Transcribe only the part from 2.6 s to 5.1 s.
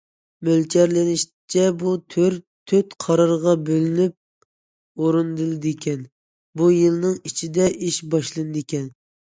تۆت قارارغا بۆلىنىپ